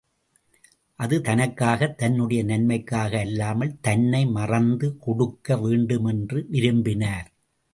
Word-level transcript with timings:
அது 0.99 1.21
தனக்காக 1.21 1.87
தன்னுடைய 1.87 2.43
நன்மைக்காக 2.43 3.19
அல்லாமல் 3.19 3.75
தன்னை 3.81 4.25
மறந்து 4.25 4.97
கொடுக்க 4.97 5.57
வேண்டும் 5.57 6.05
என்று 6.05 6.45
விரும்பினார். 6.49 7.29